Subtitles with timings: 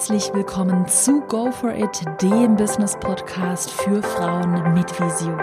[0.00, 5.38] herzlich willkommen zu Go For It, dem Business Podcast für Frauen mit Vision.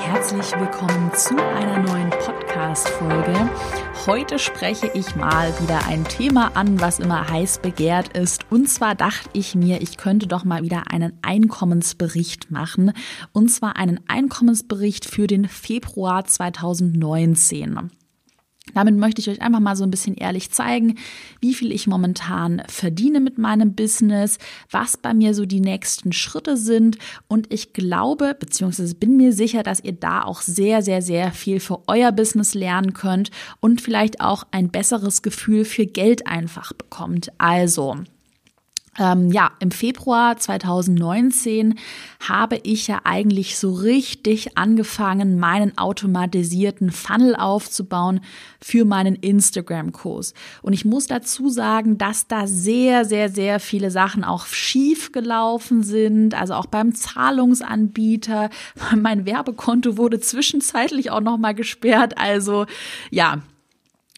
[0.00, 3.50] Herzlich willkommen zu einer neuen Podcast-Folge.
[4.06, 8.46] Heute spreche ich mal wieder ein Thema an, was immer heiß begehrt ist.
[8.48, 12.94] Und zwar dachte ich mir, ich könnte doch mal wieder einen Einkommensbericht machen.
[13.32, 17.90] Und zwar einen Einkommensbericht für den Februar 2019.
[18.74, 20.96] Damit möchte ich euch einfach mal so ein bisschen ehrlich zeigen,
[21.40, 24.38] wie viel ich momentan verdiene mit meinem Business,
[24.70, 26.98] was bei mir so die nächsten Schritte sind.
[27.26, 31.58] Und ich glaube, beziehungsweise bin mir sicher, dass ihr da auch sehr, sehr, sehr viel
[31.60, 37.32] für euer Business lernen könnt und vielleicht auch ein besseres Gefühl für Geld einfach bekommt.
[37.38, 37.96] Also,
[38.98, 41.78] ähm, ja, im Februar 2019
[42.28, 48.20] habe ich ja eigentlich so richtig angefangen, meinen automatisierten Funnel aufzubauen
[48.60, 50.34] für meinen Instagram-Kurs.
[50.62, 55.84] Und ich muss dazu sagen, dass da sehr, sehr, sehr viele Sachen auch schief gelaufen
[55.84, 56.34] sind.
[56.34, 58.50] Also auch beim Zahlungsanbieter.
[58.96, 62.18] Mein Werbekonto wurde zwischenzeitlich auch nochmal gesperrt.
[62.18, 62.66] Also
[63.10, 63.38] ja,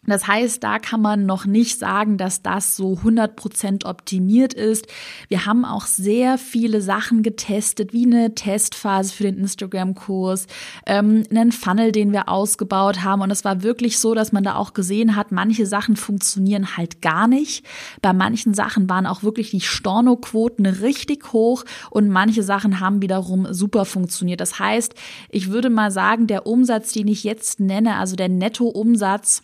[0.04, 4.88] das heißt, da kann man noch nicht sagen, dass das so 100% optimiert ist.
[5.28, 10.48] Wir haben auch sehr viele Sachen getestet, wie eine Testphase für den Instagram-Kurs,
[10.86, 13.22] ähm, einen Funnel, den wir ausgebaut haben.
[13.22, 17.00] Und es war wirklich so, dass man da auch gesehen hat, manche Sachen funktionieren halt
[17.00, 17.64] gar nicht.
[18.00, 23.46] Bei manchen Sachen waren auch wirklich die Stornoquoten richtig hoch und manche Sachen haben wiederum
[23.54, 24.40] super funktioniert.
[24.40, 24.96] Das heißt,
[25.30, 29.42] ich würde mal sagen, der Umsatz, den ich jetzt nenne, also der Nettoumsatz,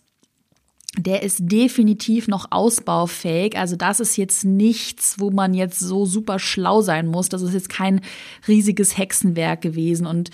[0.97, 3.56] der ist definitiv noch ausbaufähig.
[3.58, 7.28] Also das ist jetzt nichts, wo man jetzt so super schlau sein muss.
[7.28, 8.00] Das ist jetzt kein
[8.48, 10.06] riesiges Hexenwerk gewesen.
[10.06, 10.31] Und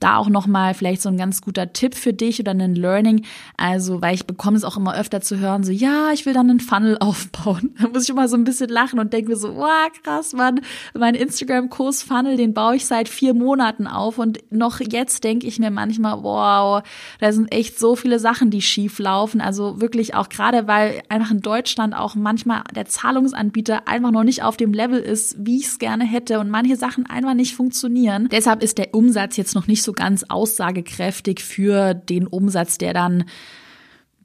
[0.00, 3.24] da auch nochmal vielleicht so ein ganz guter Tipp für dich oder ein Learning.
[3.56, 6.50] Also, weil ich bekomme es auch immer öfter zu hören, so, ja, ich will dann
[6.50, 7.74] einen Funnel aufbauen.
[7.80, 10.60] Da muss ich immer so ein bisschen lachen und denke mir so, wow, krass, Mann,
[10.94, 15.58] mein Instagram-Kurs Funnel, den baue ich seit vier Monaten auf und noch jetzt denke ich
[15.58, 16.82] mir manchmal, wow,
[17.20, 19.40] da sind echt so viele Sachen, die schief laufen.
[19.40, 24.42] Also wirklich auch gerade, weil einfach in Deutschland auch manchmal der Zahlungsanbieter einfach noch nicht
[24.42, 28.28] auf dem Level ist, wie ich es gerne hätte und manche Sachen einfach nicht funktionieren.
[28.30, 32.92] Deshalb ist der Umsatz jetzt noch nicht so so ganz aussagekräftig für den Umsatz, der
[32.92, 33.24] dann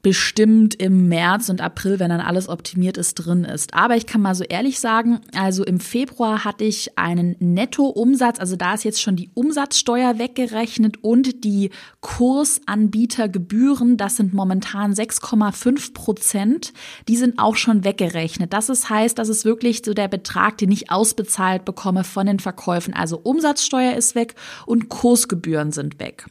[0.03, 3.73] bestimmt im März und April, wenn dann alles optimiert ist, drin ist.
[3.73, 8.57] Aber ich kann mal so ehrlich sagen, also im Februar hatte ich einen Nettoumsatz, also
[8.57, 11.69] da ist jetzt schon die Umsatzsteuer weggerechnet und die
[12.01, 16.73] Kursanbietergebühren, das sind momentan 6,5 Prozent,
[17.07, 18.51] die sind auch schon weggerechnet.
[18.51, 22.39] Das ist, heißt, das ist wirklich so der Betrag, den ich ausbezahlt bekomme von den
[22.39, 22.93] Verkäufen.
[22.93, 24.35] Also Umsatzsteuer ist weg
[24.65, 26.25] und Kursgebühren sind weg.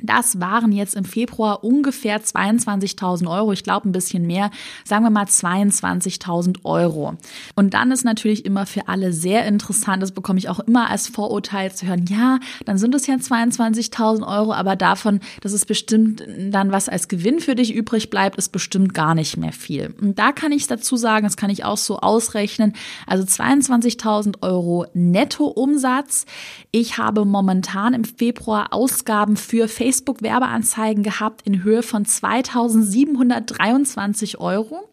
[0.00, 3.52] Das waren jetzt im Februar ungefähr 22.000 Euro.
[3.52, 4.50] Ich glaube ein bisschen mehr.
[4.84, 7.16] Sagen wir mal 22.000 Euro.
[7.56, 11.08] Und dann ist natürlich immer für alle sehr interessant, das bekomme ich auch immer als
[11.08, 12.06] Vorurteil zu hören.
[12.08, 17.08] Ja, dann sind es ja 22.000 Euro, aber davon, dass es bestimmt dann was als
[17.08, 19.94] Gewinn für dich übrig bleibt, ist bestimmt gar nicht mehr viel.
[20.00, 22.74] Und da kann ich dazu sagen, das kann ich auch so ausrechnen.
[23.06, 26.24] Also 22.000 Euro Nettoumsatz.
[26.70, 34.86] Ich habe momentan im Februar Ausgaben für Facebook Facebook-Werbeanzeigen gehabt in Höhe von 2723 Euro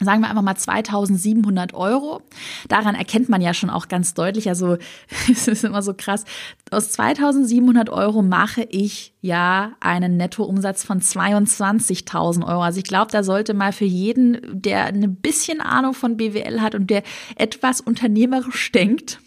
[0.00, 2.22] sagen wir einfach mal 2700 Euro.
[2.68, 4.78] Daran erkennt man ja schon auch ganz deutlich, also
[5.28, 6.24] es ist immer so krass,
[6.70, 12.62] aus 2700 Euro mache ich ja einen Nettoumsatz von 22.000 Euro.
[12.62, 16.76] Also ich glaube, da sollte mal für jeden, der ein bisschen Ahnung von BWL hat
[16.76, 17.02] und der
[17.34, 19.18] etwas unternehmerisch denkt,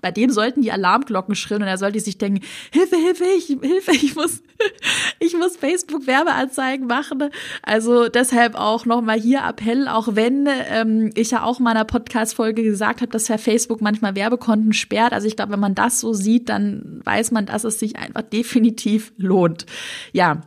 [0.00, 2.40] bei dem sollten die Alarmglocken schrillen und er sollte sich denken,
[2.72, 4.42] Hilfe, Hilfe, ich, Hilfe, ich muss,
[5.18, 7.30] ich muss Facebook Werbeanzeigen machen.
[7.62, 12.62] Also deshalb auch nochmal hier Appell, auch wenn ähm, ich ja auch in meiner Podcast-Folge
[12.62, 15.12] gesagt habe, dass ja Facebook manchmal Werbekonten sperrt.
[15.12, 18.22] Also ich glaube, wenn man das so sieht, dann weiß man, dass es sich einfach
[18.22, 19.66] definitiv lohnt.
[20.12, 20.42] Ja,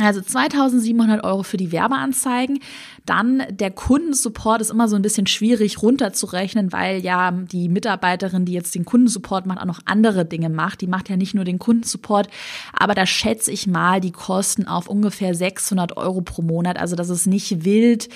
[0.00, 2.60] also 2700 Euro für die Werbeanzeigen.
[3.06, 8.52] Dann der Kundensupport ist immer so ein bisschen schwierig runterzurechnen, weil ja die Mitarbeiterin, die
[8.52, 10.80] jetzt den Kundensupport macht, auch noch andere Dinge macht.
[10.80, 12.28] Die macht ja nicht nur den Kundensupport,
[12.72, 16.78] aber da schätze ich mal die Kosten auf ungefähr 600 Euro pro Monat.
[16.78, 18.08] Also das ist nicht wild.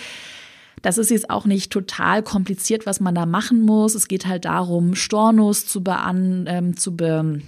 [0.82, 3.94] Das ist jetzt auch nicht total kompliziert, was man da machen muss.
[3.94, 7.40] Es geht halt darum, Stornos zu, bean ähm, zu be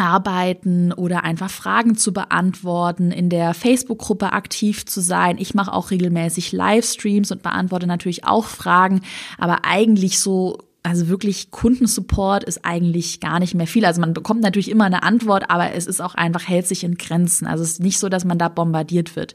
[0.00, 5.38] arbeiten oder einfach Fragen zu beantworten, in der Facebook-Gruppe aktiv zu sein.
[5.38, 9.02] Ich mache auch regelmäßig Livestreams und beantworte natürlich auch Fragen,
[9.38, 13.84] aber eigentlich so also wirklich Kundensupport ist eigentlich gar nicht mehr viel.
[13.84, 16.96] Also man bekommt natürlich immer eine Antwort, aber es ist auch einfach, hält sich in
[16.96, 17.46] Grenzen.
[17.46, 19.34] Also es ist nicht so, dass man da bombardiert wird.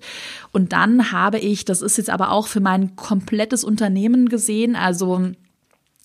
[0.52, 5.32] Und dann habe ich, das ist jetzt aber auch für mein komplettes Unternehmen gesehen, also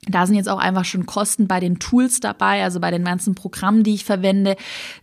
[0.08, 3.35] da sind jetzt auch einfach schon Kosten bei den Tools dabei, also bei den ganzen
[3.35, 4.56] Programmen, die ich verwende,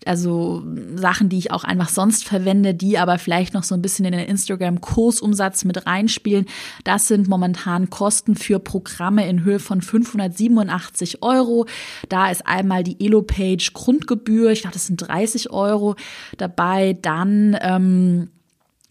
[0.05, 0.63] also
[0.95, 4.13] Sachen, die ich auch einfach sonst verwende, die aber vielleicht noch so ein bisschen in
[4.13, 6.47] den Instagram-Kursumsatz mit reinspielen.
[6.83, 11.67] Das sind momentan Kosten für Programme in Höhe von 587 Euro.
[12.09, 15.95] Da ist einmal die Elo-Page Grundgebühr, ich dachte, das sind 30 Euro
[16.37, 16.97] dabei.
[16.99, 18.29] Dann ähm,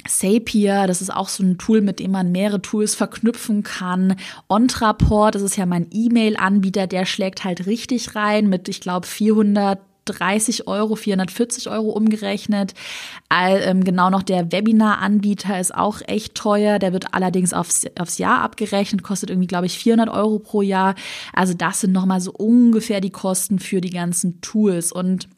[0.08, 4.16] Zapier, das ist auch so ein Tool, mit dem man mehrere Tools verknüpfen kann.
[4.48, 10.66] Ontraport, das ist ja mein E-Mail-Anbieter, der schlägt halt richtig rein mit, ich glaube, 430
[10.66, 12.74] Euro, 440 Euro umgerechnet.
[13.30, 16.78] Ähm, genau noch der Webinar-Anbieter ist auch echt teuer.
[16.78, 20.94] Der wird allerdings aufs, aufs Jahr abgerechnet, kostet irgendwie, glaube ich, 400 Euro pro Jahr.
[21.32, 24.92] Also das sind nochmal so ungefähr die Kosten für die ganzen Tools.
[24.92, 25.28] Und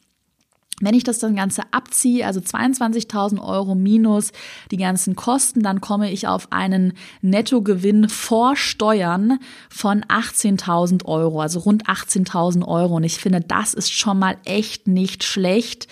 [0.81, 4.31] wenn ich das dann Ganze abziehe, also 22.000 Euro minus
[4.71, 9.39] die ganzen Kosten, dann komme ich auf einen Nettogewinn vor Steuern
[9.69, 12.95] von 18.000 Euro, also rund 18.000 Euro.
[12.95, 15.87] Und ich finde, das ist schon mal echt nicht schlecht.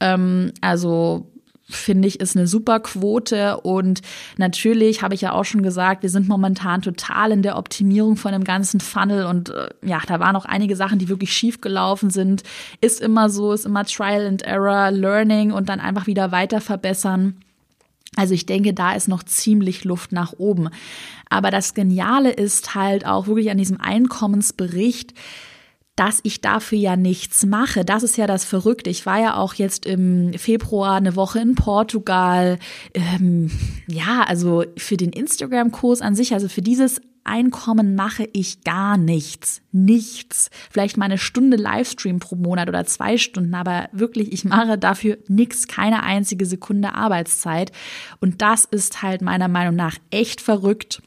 [0.00, 1.29] Ähm, also
[1.70, 3.58] finde ich, ist eine super Quote.
[3.58, 4.02] Und
[4.36, 8.32] natürlich habe ich ja auch schon gesagt, wir sind momentan total in der Optimierung von
[8.32, 9.24] dem ganzen Funnel.
[9.26, 12.42] Und äh, ja, da waren auch einige Sachen, die wirklich schief gelaufen sind.
[12.80, 17.36] Ist immer so, ist immer Trial and Error, Learning und dann einfach wieder weiter verbessern.
[18.16, 20.68] Also ich denke, da ist noch ziemlich Luft nach oben.
[21.28, 25.14] Aber das Geniale ist halt auch wirklich an diesem Einkommensbericht,
[26.00, 27.84] dass ich dafür ja nichts mache.
[27.84, 28.88] Das ist ja das Verrückte.
[28.88, 32.58] Ich war ja auch jetzt im Februar eine Woche in Portugal.
[32.94, 33.50] Ähm,
[33.86, 39.60] ja, also für den Instagram-Kurs an sich, also für dieses Einkommen mache ich gar nichts.
[39.72, 40.48] Nichts.
[40.70, 45.18] Vielleicht mal eine Stunde Livestream pro Monat oder zwei Stunden, aber wirklich, ich mache dafür
[45.28, 47.72] nichts, keine einzige Sekunde Arbeitszeit.
[48.20, 51.02] Und das ist halt meiner Meinung nach echt verrückt.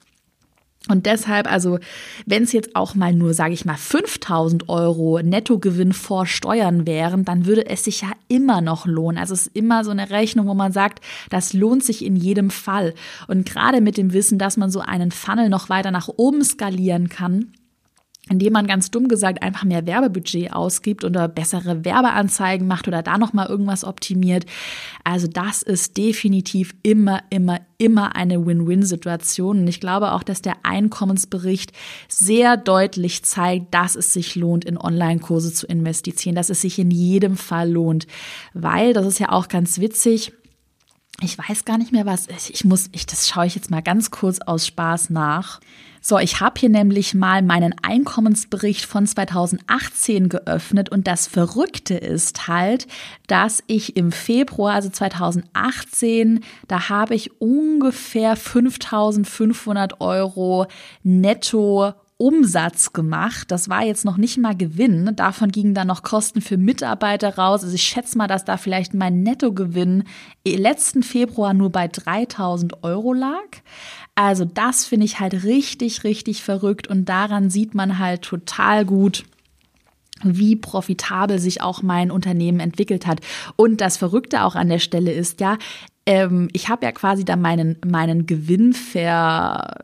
[0.90, 1.80] Und deshalb, also
[2.26, 7.24] wenn es jetzt auch mal nur, sage ich mal, 5000 Euro Nettogewinn vor Steuern wären,
[7.24, 9.18] dann würde es sich ja immer noch lohnen.
[9.18, 12.50] Also es ist immer so eine Rechnung, wo man sagt, das lohnt sich in jedem
[12.50, 12.94] Fall.
[13.28, 17.08] Und gerade mit dem Wissen, dass man so einen Funnel noch weiter nach oben skalieren
[17.08, 17.54] kann,
[18.30, 23.18] indem man ganz dumm gesagt einfach mehr Werbebudget ausgibt oder bessere Werbeanzeigen macht oder da
[23.18, 24.46] noch mal irgendwas optimiert.
[25.04, 30.56] Also das ist definitiv immer immer immer eine Win-Win-Situation und ich glaube auch, dass der
[30.64, 31.74] Einkommensbericht
[32.08, 36.92] sehr deutlich zeigt, dass es sich lohnt in Online-Kurse zu investieren, dass es sich in
[36.92, 38.08] jedem Fall lohnt,
[38.54, 40.32] weil das ist ja auch ganz witzig
[41.24, 42.28] ich weiß gar nicht mehr was.
[42.50, 45.60] Ich muss, ich, das schaue ich jetzt mal ganz kurz aus Spaß nach.
[46.02, 52.50] So, ich habe hier nämlich mal meinen Einkommensbericht von 2018 geöffnet und das Verrückte ist
[52.50, 52.88] halt,
[53.28, 60.68] dass ich im Februar, also 2018, da habe ich ungefähr 5500 Euro
[61.04, 61.94] netto
[62.24, 63.52] Umsatz gemacht.
[63.52, 65.14] Das war jetzt noch nicht mal Gewinn.
[65.18, 67.64] Davon gingen dann noch Kosten für Mitarbeiter raus.
[67.64, 70.06] Also ich schätze mal, dass da vielleicht mein Nettogewinn
[70.48, 73.44] letzten Februar nur bei 3000 Euro lag.
[74.16, 79.26] Also das finde ich halt richtig, richtig verrückt und daran sieht man halt total gut,
[80.24, 83.20] wie profitabel sich auch mein Unternehmen entwickelt hat.
[83.58, 85.58] Und das Verrückte auch an der Stelle ist ja,
[86.06, 89.76] ähm, ich habe ja quasi da meinen, meinen Gewinn ver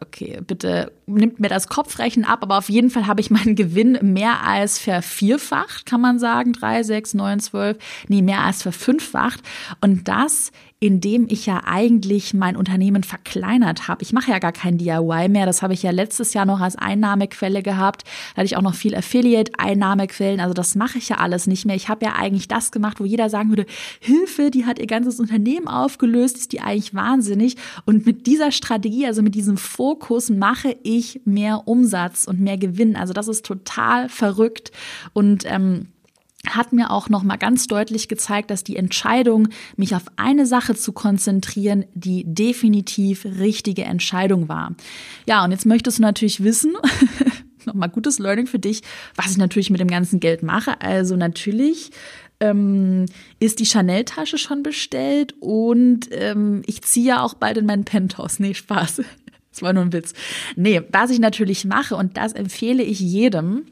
[0.00, 3.98] okay, bitte nimmt mir das Kopfrechen ab, aber auf jeden Fall habe ich meinen Gewinn
[4.02, 9.40] mehr als vervierfacht, kann man sagen, drei, sechs, neun, zwölf, nee, mehr als verfünffacht.
[9.80, 14.02] Und das indem ich ja eigentlich mein Unternehmen verkleinert habe.
[14.02, 15.44] Ich mache ja gar kein DIY mehr.
[15.44, 18.04] Das habe ich ja letztes Jahr noch als Einnahmequelle gehabt.
[18.34, 20.40] Da hatte ich auch noch viel Affiliate-Einnahmequellen.
[20.40, 21.76] Also das mache ich ja alles nicht mehr.
[21.76, 23.66] Ich habe ja eigentlich das gemacht, wo jeder sagen würde,
[24.00, 27.56] Hilfe, die hat ihr ganzes Unternehmen aufgelöst, ist die eigentlich wahnsinnig.
[27.84, 32.96] Und mit dieser Strategie, also mit diesem Fokus, mache ich mehr Umsatz und mehr Gewinn.
[32.96, 34.70] Also das ist total verrückt.
[35.12, 35.88] Und ähm,
[36.46, 40.74] hat mir auch noch mal ganz deutlich gezeigt, dass die Entscheidung, mich auf eine Sache
[40.74, 44.74] zu konzentrieren, die definitiv richtige Entscheidung war.
[45.26, 46.72] Ja, und jetzt möchtest du natürlich wissen,
[47.66, 48.82] nochmal gutes Learning für dich,
[49.16, 50.80] was ich natürlich mit dem ganzen Geld mache.
[50.80, 51.90] Also natürlich
[52.40, 53.04] ähm,
[53.38, 58.40] ist die Chanel-Tasche schon bestellt und ähm, ich ziehe ja auch bald in meinen Penthouse.
[58.40, 59.02] Nee, Spaß.
[59.50, 60.14] Das war nur ein Witz.
[60.56, 63.66] Nee, was ich natürlich mache und das empfehle ich jedem,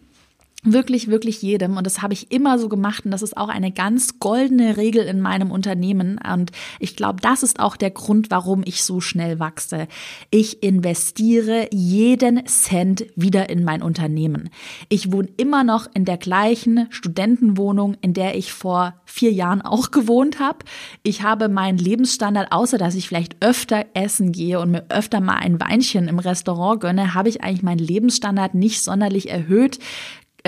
[0.64, 1.76] Wirklich, wirklich jedem.
[1.76, 3.04] Und das habe ich immer so gemacht.
[3.04, 6.18] Und das ist auch eine ganz goldene Regel in meinem Unternehmen.
[6.34, 6.50] Und
[6.80, 9.86] ich glaube, das ist auch der Grund, warum ich so schnell wachse.
[10.30, 14.50] Ich investiere jeden Cent wieder in mein Unternehmen.
[14.88, 19.90] Ich wohne immer noch in der gleichen Studentenwohnung, in der ich vor vier Jahren auch
[19.92, 20.58] gewohnt habe.
[21.04, 25.36] Ich habe meinen Lebensstandard, außer dass ich vielleicht öfter essen gehe und mir öfter mal
[25.36, 29.78] ein Weinchen im Restaurant gönne, habe ich eigentlich meinen Lebensstandard nicht sonderlich erhöht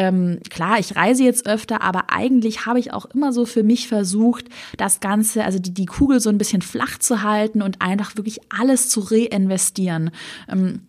[0.00, 3.86] ähm, klar, ich reise jetzt öfter, aber eigentlich habe ich auch immer so für mich
[3.86, 4.46] versucht,
[4.78, 8.40] das Ganze, also die, die Kugel so ein bisschen flach zu halten und einfach wirklich
[8.48, 10.10] alles zu reinvestieren.
[10.48, 10.80] Ähm,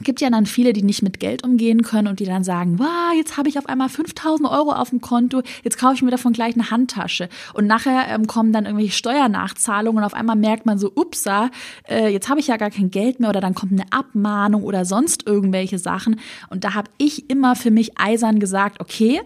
[0.00, 3.12] gibt ja dann viele, die nicht mit Geld umgehen können und die dann sagen, wow,
[3.16, 6.32] jetzt habe ich auf einmal 5000 Euro auf dem Konto, jetzt kaufe ich mir davon
[6.32, 7.28] gleich eine Handtasche.
[7.52, 11.50] Und nachher ähm, kommen dann irgendwelche Steuernachzahlungen und auf einmal merkt man so, upsa,
[11.88, 14.84] äh, jetzt habe ich ja gar kein Geld mehr oder dann kommt eine Abmahnung oder
[14.84, 16.18] sonst irgendwelche Sachen.
[16.50, 19.20] Und da habe ich immer für mich eisern gesagt, okay,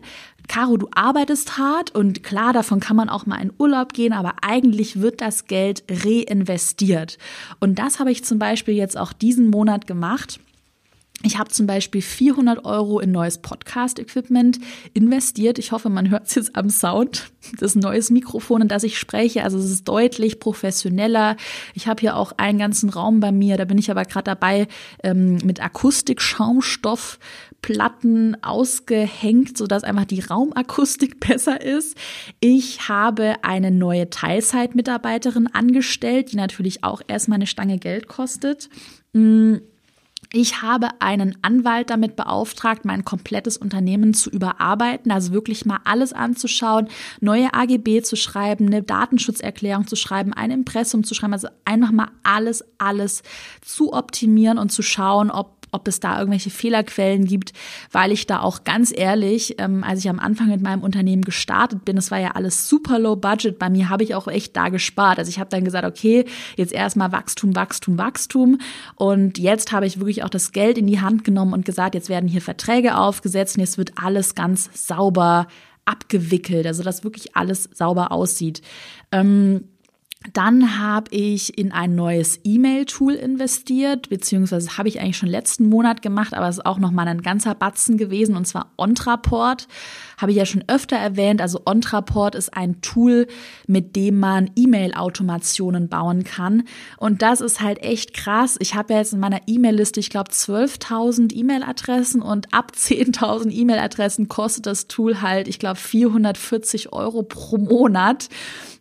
[0.49, 4.37] Caro, du arbeitest hart und klar, davon kann man auch mal in Urlaub gehen, aber
[4.41, 7.19] eigentlich wird das Geld reinvestiert.
[7.61, 10.41] Und das habe ich zum Beispiel jetzt auch diesen Monat gemacht.
[11.25, 14.61] Ich habe zum Beispiel 400 Euro in neues Podcast-Equipment
[14.95, 15.59] investiert.
[15.59, 17.33] Ich hoffe, man hört es jetzt am Sound.
[17.59, 19.43] Das neues Mikrofon, in das ich spreche.
[19.43, 21.37] Also es ist deutlich professioneller.
[21.75, 23.57] Ich habe hier auch einen ganzen Raum bei mir.
[23.57, 24.69] Da bin ich aber gerade dabei,
[25.03, 31.97] ähm, mit Akustik-Schaumstoffplatten ausgehängt, sodass einfach die Raumakustik besser ist.
[32.39, 38.69] Ich habe eine neue Teilzeitmitarbeiterin angestellt, die natürlich auch erstmal eine Stange Geld kostet.
[39.15, 39.57] Mm,
[40.33, 46.13] ich habe einen Anwalt damit beauftragt, mein komplettes Unternehmen zu überarbeiten, also wirklich mal alles
[46.13, 46.89] anzuschauen,
[47.21, 52.11] neue AGB zu schreiben, eine Datenschutzerklärung zu schreiben, ein Impressum zu schreiben, also einfach mal
[52.23, 53.23] alles, alles
[53.63, 57.53] zu optimieren und zu schauen, ob ob es da irgendwelche Fehlerquellen gibt,
[57.93, 61.85] weil ich da auch ganz ehrlich, ähm, als ich am Anfang mit meinem Unternehmen gestartet
[61.85, 64.69] bin, es war ja alles super low budget, bei mir habe ich auch echt da
[64.69, 65.19] gespart.
[65.19, 66.25] Also ich habe dann gesagt, okay,
[66.57, 68.59] jetzt erstmal Wachstum, Wachstum, Wachstum
[68.97, 72.09] und jetzt habe ich wirklich auch das Geld in die Hand genommen und gesagt, jetzt
[72.09, 75.47] werden hier Verträge aufgesetzt und jetzt wird alles ganz sauber
[75.85, 78.61] abgewickelt, also dass wirklich alles sauber aussieht.
[79.13, 79.65] Ähm,
[80.33, 86.03] dann habe ich in ein neues E-Mail-Tool investiert, beziehungsweise habe ich eigentlich schon letzten Monat
[86.03, 89.69] gemacht, aber es ist auch nochmal ein ganzer Batzen gewesen, und zwar Ontraport.
[90.19, 91.41] Habe ich ja schon öfter erwähnt.
[91.41, 93.27] Also Ontraport ist ein Tool,
[93.67, 96.65] mit dem man E-Mail-Automationen bauen kann.
[96.99, 98.57] Und das ist halt echt krass.
[98.61, 104.29] Ich habe ja jetzt in meiner E-Mail-Liste, ich glaube, 12.000 E-Mail-Adressen und ab 10.000 E-Mail-Adressen
[104.29, 108.29] kostet das Tool halt, ich glaube, 440 Euro pro Monat.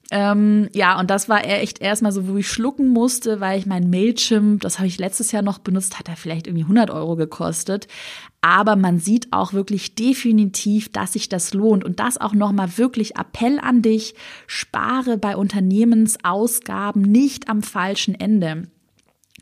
[0.09, 3.89] Ähm, ja, und das war echt erstmal so, wo ich schlucken musste, weil ich mein
[3.89, 7.87] Mailchimp, das habe ich letztes Jahr noch benutzt, hat er vielleicht irgendwie 100 Euro gekostet.
[8.47, 11.83] Aber man sieht auch wirklich definitiv, dass sich das lohnt.
[11.83, 14.15] Und das auch nochmal wirklich Appell an dich,
[14.47, 18.69] spare bei Unternehmensausgaben nicht am falschen Ende.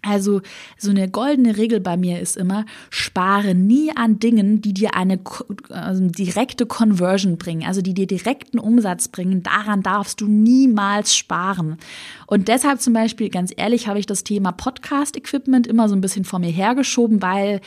[0.02, 0.42] Also
[0.78, 5.20] so eine goldene Regel bei mir ist immer, spare nie an Dingen, die dir eine
[5.70, 9.44] also direkte Conversion bringen, also die dir direkten Umsatz bringen.
[9.44, 11.78] Daran darfst du niemals sparen.
[12.26, 16.26] Und deshalb zum Beispiel, ganz ehrlich, habe ich das Thema Podcast-Equipment immer so ein bisschen
[16.26, 17.62] vor mir hergeschoben, weil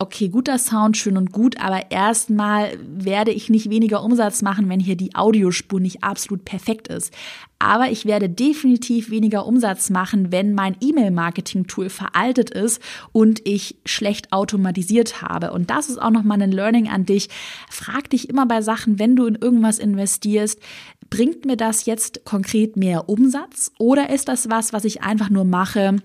[0.00, 4.78] okay, guter Sound, schön und gut, aber erstmal werde ich nicht weniger Umsatz machen, wenn
[4.78, 7.12] hier die Audiospur nicht absolut perfekt ist.
[7.58, 14.32] Aber ich werde definitiv weniger Umsatz machen, wenn mein E-Mail-Marketing-Tool veraltet ist und ich schlecht
[14.32, 15.52] automatisiert habe.
[15.52, 17.28] Und das ist auch nochmal ein Learning an dich.
[17.68, 20.60] Frag dich immer bei Sachen, wenn du in irgendwas investierst,
[21.10, 25.44] bringt mir das jetzt konkret mehr Umsatz oder ist das was, was ich einfach nur
[25.44, 25.96] mache,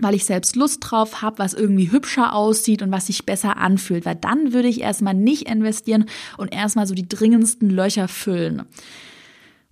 [0.00, 4.04] weil ich selbst Lust drauf habe, was irgendwie hübscher aussieht und was sich besser anfühlt,
[4.04, 8.62] weil dann würde ich erstmal nicht investieren und erstmal so die dringendsten Löcher füllen.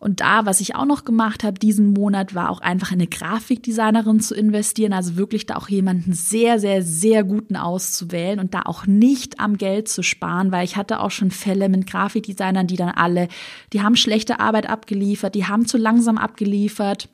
[0.01, 4.21] Und da, was ich auch noch gemacht habe diesen Monat, war auch einfach eine Grafikdesignerin
[4.21, 8.87] zu investieren, also wirklich da auch jemanden sehr, sehr, sehr guten auszuwählen und da auch
[8.87, 12.91] nicht am Geld zu sparen, weil ich hatte auch schon Fälle mit Grafikdesignern, die dann
[12.91, 13.27] alle,
[13.73, 17.09] die haben schlechte Arbeit abgeliefert, die haben zu langsam abgeliefert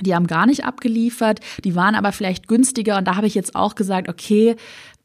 [0.00, 3.54] die haben gar nicht abgeliefert, die waren aber vielleicht günstiger und da habe ich jetzt
[3.54, 4.56] auch gesagt, okay,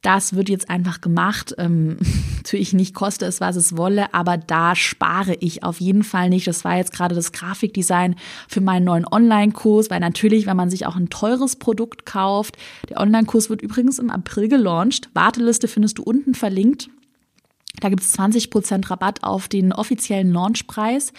[0.01, 1.53] das wird jetzt einfach gemacht.
[1.57, 1.97] Ähm,
[2.37, 6.47] natürlich nicht koste es, was es wolle, aber da spare ich auf jeden Fall nicht.
[6.47, 8.15] Das war jetzt gerade das Grafikdesign
[8.47, 12.57] für meinen neuen Online-Kurs, weil natürlich, wenn man sich auch ein teures Produkt kauft,
[12.89, 15.09] der Online-Kurs wird übrigens im April gelauncht.
[15.13, 16.89] Warteliste findest du unten verlinkt.
[17.81, 21.13] Da gibt es 20% Rabatt auf den offiziellen Launchpreis.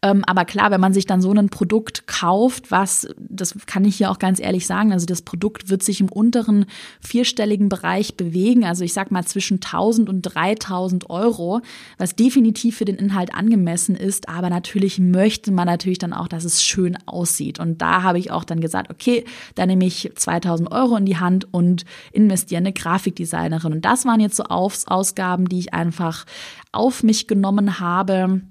[0.00, 3.96] Ähm, aber klar, wenn man sich dann so ein Produkt kauft, was, das kann ich
[3.96, 6.66] hier auch ganz ehrlich sagen, also das Produkt wird sich im unteren
[7.00, 11.62] vierstelligen Bereich bewegen, also ich sag mal zwischen 1000 und 3000 Euro,
[11.96, 16.44] was definitiv für den Inhalt angemessen ist, aber natürlich möchte man natürlich dann auch, dass
[16.44, 17.58] es schön aussieht.
[17.58, 19.24] Und da habe ich auch dann gesagt, okay,
[19.56, 23.72] da nehme ich 2000 Euro in die Hand und investiere eine Grafikdesignerin.
[23.72, 26.24] Und das waren jetzt so Ausgaben, die ich einfach
[26.70, 28.42] auf mich genommen habe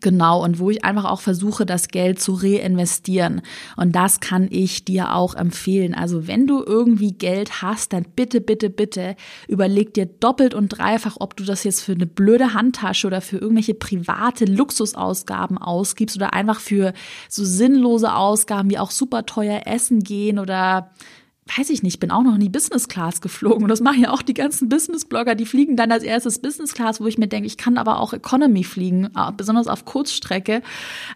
[0.00, 3.42] Genau, und wo ich einfach auch versuche, das Geld zu reinvestieren.
[3.76, 5.94] Und das kann ich dir auch empfehlen.
[5.94, 9.16] Also wenn du irgendwie Geld hast, dann bitte, bitte, bitte
[9.48, 13.38] überleg dir doppelt und dreifach, ob du das jetzt für eine blöde Handtasche oder für
[13.38, 16.92] irgendwelche private Luxusausgaben ausgibst oder einfach für
[17.28, 20.90] so sinnlose Ausgaben wie auch super teuer essen gehen oder
[21.56, 23.62] weiß ich nicht, bin auch noch nie Business Class geflogen.
[23.62, 27.00] Und das machen ja auch die ganzen Business-Blogger, die fliegen dann als erstes Business Class,
[27.00, 30.62] wo ich mir denke, ich kann aber auch Economy fliegen, äh, besonders auf Kurzstrecke.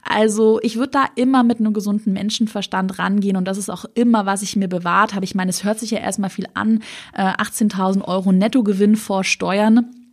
[0.03, 4.27] Also ich würde da immer mit einem gesunden Menschenverstand rangehen und das ist auch immer,
[4.27, 5.25] was ich mir bewahrt habe.
[5.25, 6.81] Ich meine, es hört sich ja erstmal viel an,
[7.15, 10.04] 18.000 äh, Euro Nettogewinn vor Steuern.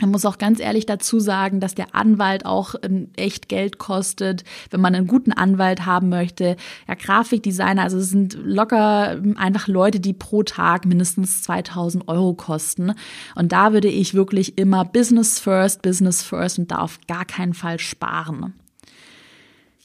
[0.00, 2.74] Man muss auch ganz ehrlich dazu sagen, dass der Anwalt auch
[3.14, 6.56] echt Geld kostet, wenn man einen guten Anwalt haben möchte.
[6.88, 12.94] Ja, Grafikdesigner, also es sind locker einfach Leute, die pro Tag mindestens 2000 Euro kosten.
[13.36, 17.54] Und da würde ich wirklich immer Business first, Business first und da auf gar keinen
[17.54, 18.54] Fall sparen.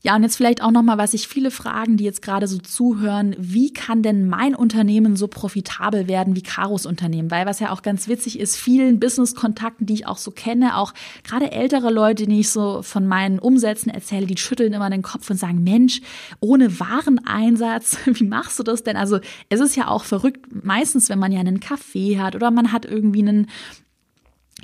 [0.03, 3.35] Ja, und jetzt vielleicht auch nochmal, was ich viele fragen, die jetzt gerade so zuhören,
[3.39, 7.31] wie kann denn mein Unternehmen so profitabel werden wie Karos Unternehmen?
[7.31, 10.93] Weil was ja auch ganz witzig ist, vielen Business-Kontakten, die ich auch so kenne, auch
[11.23, 15.29] gerade ältere Leute, die ich so von meinen Umsätzen erzähle, die schütteln immer den Kopf
[15.31, 16.01] und sagen, Mensch,
[16.39, 18.97] ohne Wareneinsatz, wie machst du das denn?
[18.97, 22.71] Also es ist ja auch verrückt, meistens, wenn man ja einen Kaffee hat oder man
[22.71, 23.47] hat irgendwie einen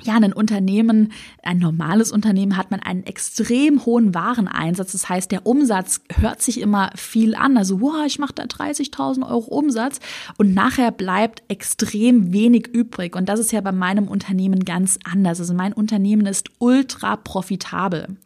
[0.02, 4.92] ja, ein Unternehmen, ein normales Unternehmen hat man einen extrem hohen Wareneinsatz.
[4.92, 7.56] Das heißt, der Umsatz hört sich immer viel an.
[7.56, 10.00] Also, wow, ich mache da 30.000 Euro Umsatz
[10.36, 13.14] und nachher bleibt extrem wenig übrig.
[13.14, 15.38] Und das ist ja bei meinem Unternehmen ganz anders.
[15.38, 18.16] Also mein Unternehmen ist ultra profitabel.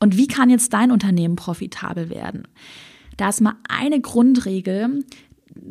[0.00, 2.48] Und wie kann jetzt dein Unternehmen profitabel werden?
[3.18, 5.04] Da ist mal eine Grundregel,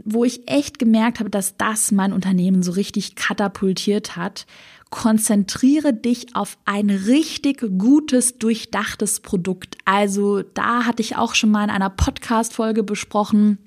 [0.06, 4.46] wo ich echt gemerkt habe, dass das mein Unternehmen so richtig katapultiert hat
[4.94, 9.76] konzentriere dich auf ein richtig gutes, durchdachtes Produkt.
[9.86, 13.58] Also da hatte ich auch schon mal in einer Podcast-Folge besprochen.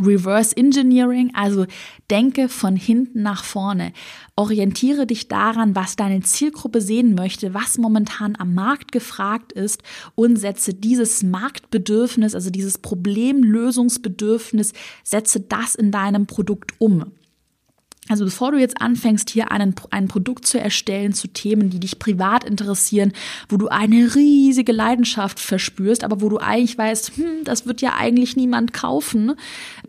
[0.00, 1.66] Reverse Engineering, also
[2.12, 3.92] denke von hinten nach vorne.
[4.36, 9.82] Orientiere dich daran, was deine Zielgruppe sehen möchte, was momentan am Markt gefragt ist
[10.14, 17.10] und setze dieses Marktbedürfnis, also dieses Problemlösungsbedürfnis, setze das in deinem Produkt um.
[18.08, 21.98] Also bevor du jetzt anfängst, hier einen, ein Produkt zu erstellen zu Themen, die dich
[21.98, 23.12] privat interessieren,
[23.48, 27.94] wo du eine riesige Leidenschaft verspürst, aber wo du eigentlich weißt, hm, das wird ja
[27.96, 29.34] eigentlich niemand kaufen,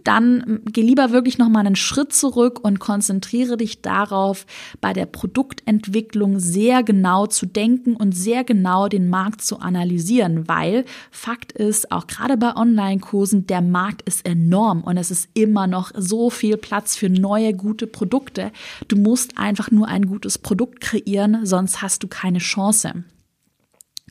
[0.07, 4.45] dann geh lieber wirklich noch mal einen Schritt zurück und konzentriere dich darauf,
[4.79, 10.85] bei der Produktentwicklung sehr genau zu denken und sehr genau den Markt zu analysieren, weil
[11.11, 15.91] Fakt ist, auch gerade bei Online-Kursen, der Markt ist enorm und es ist immer noch
[15.93, 18.51] so viel Platz für neue, gute Produkte.
[18.87, 23.03] Du musst einfach nur ein gutes Produkt kreieren, sonst hast du keine Chance.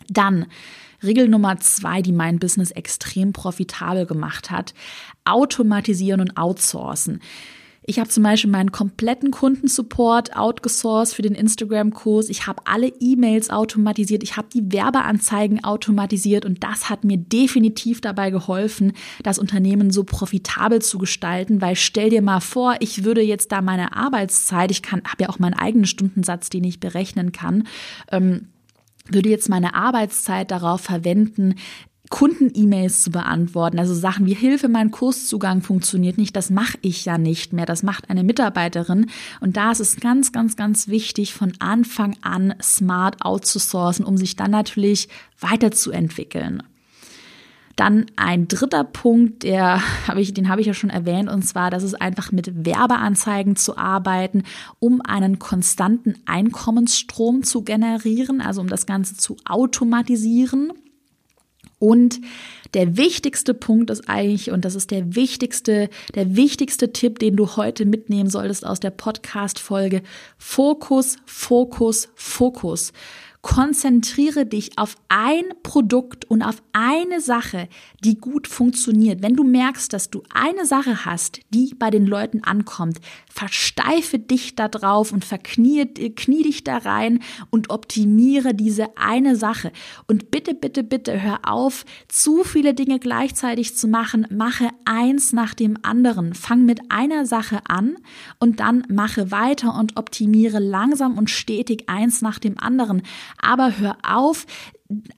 [0.09, 0.47] Dann
[1.03, 4.75] Regel Nummer zwei, die mein Business extrem profitabel gemacht hat,
[5.25, 7.21] automatisieren und outsourcen.
[7.89, 12.29] Ich habe zum Beispiel meinen kompletten Kundensupport outgesourced für den Instagram-Kurs.
[12.29, 14.25] Ich habe alle E-Mails automatisiert.
[14.25, 20.03] Ich habe die Werbeanzeigen automatisiert und das hat mir definitiv dabei geholfen, das Unternehmen so
[20.03, 21.61] profitabel zu gestalten.
[21.61, 25.39] Weil stell dir mal vor, ich würde jetzt da meine Arbeitszeit, ich habe ja auch
[25.39, 27.69] meinen eigenen Stundensatz, den ich berechnen kann.
[28.11, 28.49] Ähm,
[29.09, 31.55] würde jetzt meine Arbeitszeit darauf verwenden,
[32.09, 37.19] Kunden-E-Mails zu beantworten, also Sachen wie Hilfe, mein Kurszugang funktioniert nicht, das mache ich ja
[37.19, 41.53] nicht mehr, das macht eine Mitarbeiterin und da ist es ganz, ganz, ganz wichtig, von
[41.59, 45.09] Anfang an smart outzusourcen, um sich dann natürlich
[45.41, 46.63] weiterzuentwickeln.
[47.77, 51.71] Dann ein dritter Punkt, der habe ich, den habe ich ja schon erwähnt, und zwar,
[51.71, 54.43] das ist einfach mit Werbeanzeigen zu arbeiten,
[54.81, 60.73] um einen konstanten Einkommensstrom zu generieren, also um das Ganze zu automatisieren.
[61.79, 62.21] Und
[62.73, 67.57] der wichtigste Punkt ist eigentlich, und das ist der wichtigste, der wichtigste Tipp, den du
[67.57, 70.03] heute mitnehmen solltest aus der Podcast-Folge,
[70.39, 72.93] Fokus, Fokus, Fokus.
[73.47, 77.69] Konzentriere dich auf ein Produkt und auf eine Sache,
[78.05, 79.23] die gut funktioniert.
[79.23, 82.99] Wenn du merkst, dass du eine Sache hast, die bei den Leuten ankommt,
[83.33, 89.71] versteife dich da drauf und verknie knie dich da rein und optimiere diese eine Sache.
[90.09, 94.27] Und bitte, bitte, bitte hör auf, zu viele Dinge gleichzeitig zu machen.
[94.29, 96.35] Mache eins nach dem anderen.
[96.35, 97.97] Fang mit einer Sache an
[98.41, 103.03] und dann mache weiter und optimiere langsam und stetig eins nach dem anderen.
[103.39, 104.47] Aber hör auf,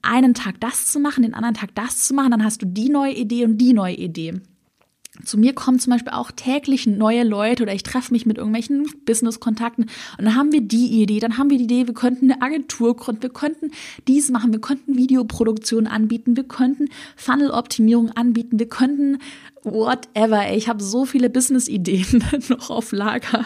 [0.01, 2.89] einen Tag das zu machen, den anderen Tag das zu machen, dann hast du die
[2.89, 4.41] neue Idee und die neue Idee.
[5.25, 8.85] Zu mir kommen zum Beispiel auch täglich neue Leute oder ich treffe mich mit irgendwelchen
[9.05, 9.85] Business-Kontakten
[10.17, 12.95] und dann haben wir die Idee, dann haben wir die Idee, wir könnten eine Agentur
[12.95, 13.71] gründen, wir könnten
[14.07, 19.17] dies machen, wir könnten Videoproduktion anbieten, wir könnten Funnel-Optimierung anbieten, wir könnten
[19.63, 20.53] whatever.
[20.53, 23.45] Ich habe so viele Business-Ideen noch auf Lager.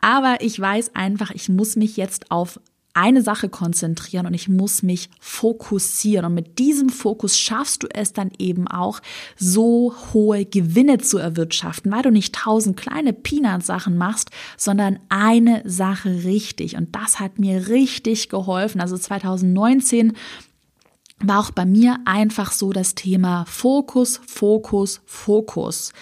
[0.00, 2.58] Aber ich weiß einfach, ich muss mich jetzt auf
[2.94, 6.26] eine Sache konzentrieren und ich muss mich fokussieren.
[6.26, 9.00] Und mit diesem Fokus schaffst du es dann eben auch,
[9.36, 16.24] so hohe Gewinne zu erwirtschaften, weil du nicht tausend kleine Peanut-Sachen machst, sondern eine Sache
[16.24, 16.76] richtig.
[16.76, 18.80] Und das hat mir richtig geholfen.
[18.80, 20.14] Also 2019
[21.20, 25.92] war auch bei mir einfach so das Thema Fokus, Fokus, Fokus.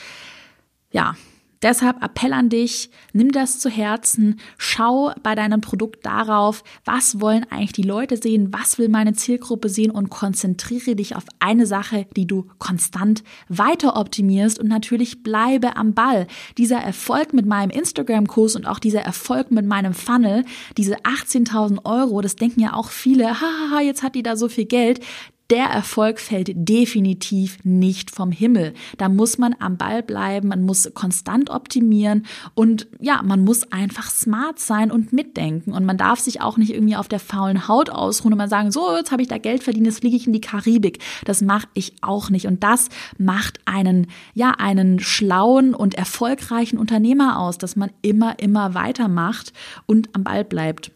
[0.93, 1.15] Ja,
[1.63, 7.47] Deshalb Appell an dich, nimm das zu Herzen, schau bei deinem Produkt darauf, was wollen
[7.51, 12.07] eigentlich die Leute sehen, was will meine Zielgruppe sehen und konzentriere dich auf eine Sache,
[12.17, 16.27] die du konstant weiter optimierst und natürlich bleibe am Ball.
[16.59, 20.45] Dieser Erfolg mit meinem Instagram-Kurs und auch dieser Erfolg mit meinem Funnel,
[20.77, 24.67] diese 18.000 Euro, das denken ja auch viele, haha, jetzt hat die da so viel
[24.67, 25.01] Geld
[25.51, 28.75] der Erfolg fällt definitiv nicht vom Himmel.
[28.99, 34.11] Da muss man am Ball bleiben, man muss konstant optimieren und ja, man muss einfach
[34.11, 35.73] smart sein und mitdenken.
[35.73, 38.73] Und man darf sich auch nicht irgendwie auf der faulen Haut ausruhen und mal sagen,
[38.73, 40.99] so, jetzt habe ich da Geld verdient, jetzt fliege ich in die Karibik.
[41.25, 42.47] Das mache ich auch nicht.
[42.47, 48.75] Und das macht einen, ja, einen schlauen und erfolgreichen Unternehmer aus, dass man immer, immer
[48.75, 49.53] weitermacht
[49.87, 50.91] und am Ball bleibt.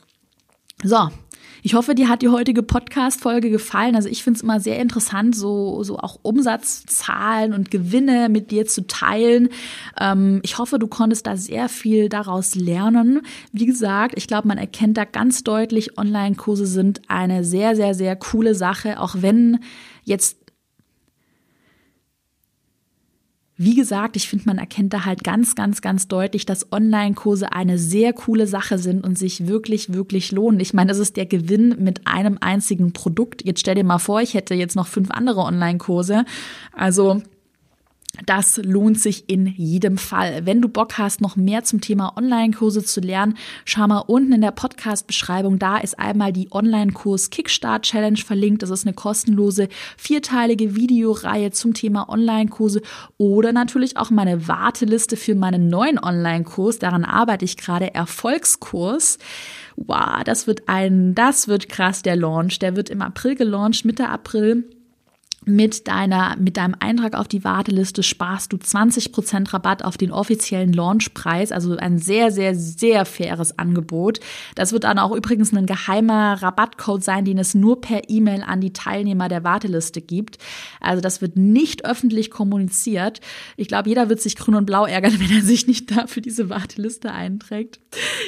[0.82, 1.10] So,
[1.62, 3.96] ich hoffe, dir hat die heutige Podcast-Folge gefallen.
[3.96, 8.66] Also ich finde es immer sehr interessant, so, so auch Umsatzzahlen und Gewinne mit dir
[8.66, 9.48] zu teilen.
[9.98, 13.22] Ähm, ich hoffe, du konntest da sehr viel daraus lernen.
[13.52, 18.16] Wie gesagt, ich glaube, man erkennt da ganz deutlich, Online-Kurse sind eine sehr, sehr, sehr
[18.16, 19.58] coole Sache, auch wenn
[20.04, 20.39] jetzt
[23.62, 27.78] Wie gesagt, ich finde, man erkennt da halt ganz, ganz, ganz deutlich, dass Online-Kurse eine
[27.78, 30.60] sehr coole Sache sind und sich wirklich, wirklich lohnen.
[30.60, 33.44] Ich meine, das ist der Gewinn mit einem einzigen Produkt.
[33.44, 36.24] Jetzt stell dir mal vor, ich hätte jetzt noch fünf andere Online-Kurse.
[36.72, 37.20] Also
[38.26, 40.44] das lohnt sich in jedem Fall.
[40.44, 44.40] Wenn du Bock hast, noch mehr zum Thema Online-Kurse zu lernen, schau mal unten in
[44.40, 45.58] der Podcast-Beschreibung.
[45.58, 48.62] Da ist einmal die Online-Kurs Kickstart Challenge verlinkt.
[48.62, 52.82] Das ist eine kostenlose vierteilige Videoreihe zum Thema Online-Kurse
[53.16, 56.80] oder natürlich auch meine Warteliste für meinen neuen Online-Kurs.
[56.80, 57.94] Daran arbeite ich gerade.
[57.94, 59.18] Erfolgskurs.
[59.76, 62.58] Wow, das wird ein, das wird krass, der Launch.
[62.58, 64.64] Der wird im April gelauncht, Mitte April
[65.46, 70.72] mit deiner, mit deinem Eintrag auf die Warteliste sparst du 20% Rabatt auf den offiziellen
[70.74, 74.20] Launchpreis, also ein sehr, sehr, sehr faires Angebot.
[74.54, 78.60] Das wird dann auch übrigens ein geheimer Rabattcode sein, den es nur per E-Mail an
[78.60, 80.36] die Teilnehmer der Warteliste gibt.
[80.78, 83.20] Also das wird nicht öffentlich kommuniziert.
[83.56, 86.20] Ich glaube, jeder wird sich grün und blau ärgern, wenn er sich nicht da für
[86.20, 87.80] diese Warteliste einträgt.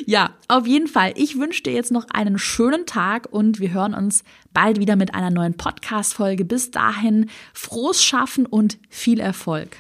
[0.07, 1.13] Ja, auf jeden Fall.
[1.17, 5.15] Ich wünsche dir jetzt noch einen schönen Tag und wir hören uns bald wieder mit
[5.15, 6.45] einer neuen Podcast-Folge.
[6.45, 9.77] Bis dahin frohes Schaffen und viel Erfolg.